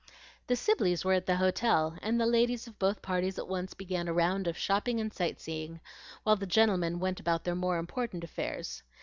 [0.47, 4.07] The Sibleys were at the hotel; and the ladies of both parties at once began
[4.07, 5.79] a round of shopping and sightseeing,
[6.23, 8.81] while the gentlemen went about their more important affairs.